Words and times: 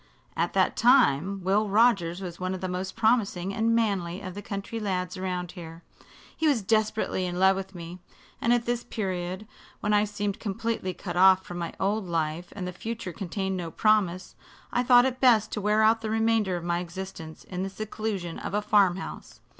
"At 0.35 0.53
that 0.53 0.75
time 0.75 1.43
Will 1.43 1.69
Rogers 1.69 2.21
was 2.21 2.39
one 2.39 2.55
of 2.55 2.61
the 2.61 2.67
most 2.67 2.95
promising 2.95 3.53
and 3.53 3.75
manly 3.75 4.19
of 4.21 4.33
the 4.33 4.41
country 4.41 4.79
lads 4.79 5.15
around 5.15 5.51
here. 5.51 5.83
He 6.35 6.47
was 6.47 6.63
desperately 6.63 7.27
in 7.27 7.37
love 7.37 7.55
with 7.55 7.75
me, 7.75 7.99
and 8.41 8.51
at 8.51 8.65
this 8.65 8.83
period, 8.83 9.45
when 9.79 9.93
I 9.93 10.05
seemed 10.05 10.39
completely 10.39 10.95
cut 10.95 11.15
off 11.17 11.43
from 11.45 11.59
my 11.59 11.75
old 11.79 12.07
life 12.07 12.51
and 12.55 12.67
the 12.67 12.73
future 12.73 13.13
contained 13.13 13.57
no 13.57 13.69
promise, 13.69 14.33
I 14.73 14.81
thought 14.81 15.05
it 15.05 15.19
best 15.21 15.51
to 15.51 15.61
wear 15.61 15.83
out 15.83 16.01
the 16.01 16.09
remainder 16.09 16.57
of 16.57 16.63
my 16.63 16.79
existence 16.79 17.43
in 17.43 17.61
the 17.61 17.69
seclusion 17.69 18.39
of 18.39 18.55
a 18.55 18.61
farm 18.63 18.95
house. 18.95 19.39